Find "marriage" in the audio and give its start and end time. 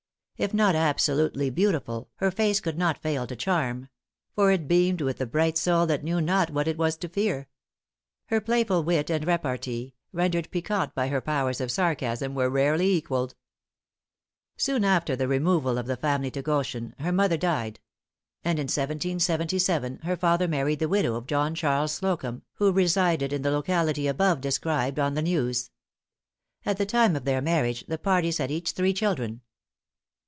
27.43-27.85